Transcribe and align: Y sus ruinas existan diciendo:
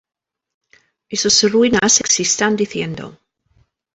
Y 1.09 1.17
sus 1.17 1.43
ruinas 1.51 1.99
existan 2.01 2.55
diciendo: 2.55 3.19